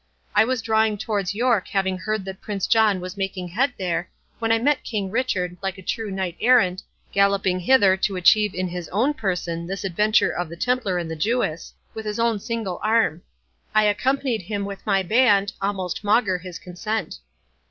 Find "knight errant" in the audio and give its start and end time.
6.09-6.81